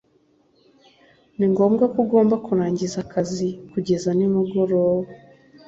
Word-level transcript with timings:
ni 1.37 1.45
ngombwa 1.51 1.83
ko 1.93 1.97
ugomba 2.03 2.35
kurangiza 2.45 2.97
akazi 3.05 3.47
kugeza 3.71 4.09
nimugoroba 4.17 5.09